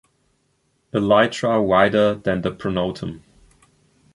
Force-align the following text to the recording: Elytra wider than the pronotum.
Elytra 0.95 1.63
wider 1.63 2.15
than 2.15 2.41
the 2.41 2.49
pronotum. 2.51 3.21